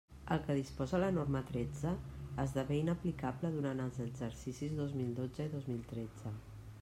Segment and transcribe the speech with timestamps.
[0.35, 1.91] El que disposa la norma tretze
[2.45, 6.35] esdevé inaplicable durant els exercicis dos mil dotze i dos mil tretze.